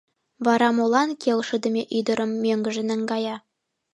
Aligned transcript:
Вара 0.45 0.69
молан 0.77 1.09
келшыдыме 1.21 1.83
ӱдырым 1.97 2.31
мӧҥгыжӧ 2.43 2.83
наҥгая? 2.89 3.35